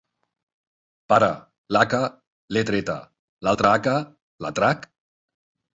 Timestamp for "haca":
3.79-3.97